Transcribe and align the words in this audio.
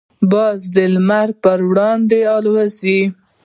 باز 0.31 0.59
د 0.75 0.77
لمر 0.93 1.29
پر 1.43 1.59
وړاندې 1.69 2.19
الوزي. 2.35 3.01